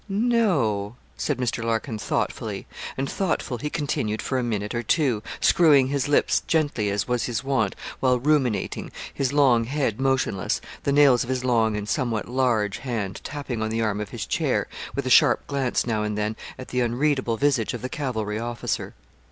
'No,' 0.09 0.95
said 1.15 1.37
Mr. 1.37 1.63
Larkin, 1.63 1.99
thoughtfully; 1.99 2.65
and 2.97 3.07
thoughtful 3.07 3.59
he 3.59 3.69
continued 3.69 4.19
for 4.19 4.39
a 4.39 4.43
minute 4.43 4.73
or 4.73 4.81
two, 4.81 5.21
screwing 5.39 5.89
his 5.89 6.07
lips 6.07 6.41
gently, 6.47 6.89
as 6.89 7.07
was 7.07 7.25
his 7.25 7.43
wont, 7.43 7.75
while 7.99 8.17
ruminating, 8.17 8.91
his 9.13 9.31
long 9.31 9.65
head 9.65 9.99
motionless, 9.99 10.59
the 10.85 10.91
nails 10.91 11.23
of 11.23 11.29
his 11.29 11.45
long 11.45 11.77
and 11.77 11.87
somewhat 11.87 12.27
large 12.27 12.79
hand 12.79 13.21
tapping 13.23 13.61
on 13.61 13.69
the 13.69 13.83
arm 13.83 14.01
of 14.01 14.09
his 14.09 14.25
chair, 14.25 14.67
with 14.95 15.05
a 15.05 15.11
sharp 15.11 15.45
glance 15.45 15.85
now 15.85 16.01
and 16.01 16.17
then 16.17 16.35
at 16.57 16.69
the 16.69 16.81
unreadable 16.81 17.37
visage 17.37 17.75
of 17.75 17.83
the 17.83 17.87
cavalry 17.87 18.39
officer. 18.39 18.95